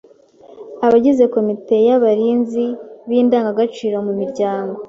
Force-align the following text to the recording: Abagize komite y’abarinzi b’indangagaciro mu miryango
Abagize 0.85 1.23
komite 1.35 1.75
y’abarinzi 1.87 2.65
b’indangagaciro 3.07 3.97
mu 4.05 4.13
miryango 4.19 4.77